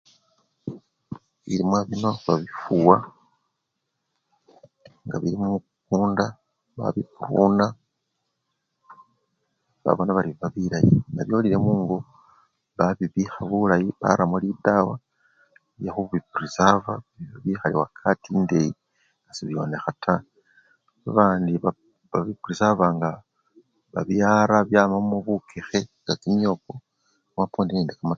bilimwa 1.45 1.79
bino 1.89 2.09
babifuwa 2.25 2.97
nga 5.05 5.15
bili 5.21 5.37
mukunda 5.43 6.25
babipruna, 6.77 7.65
babona 9.83 10.11
bari 10.17 10.29
biba 10.33 10.47
bilayi, 10.55 10.95
nga 11.11 11.21
byolile 11.27 11.57
mungo, 11.65 11.97
babibikha 12.77 13.41
bulayi 13.49 13.87
baramo 14.01 14.37
lidawa 14.43 14.95
lyekhubiprisava 15.79 16.93
indi 17.19 17.37
bikhale 17.43 17.75
wakati 17.83 18.27
endeyi 18.37 18.71
bikhonekha 19.27 19.91
taa, 20.03 20.25
babandi 21.03 21.53
babiprisavanga 22.11 23.09
babiwara 23.93 24.55
byamamo 24.69 25.15
bukekhe 25.25 25.79
nga 26.01 26.13
kimyoko, 26.21 26.71
kamapwondi 27.31 27.73
nende 27.73 27.93
kama! 27.97 28.09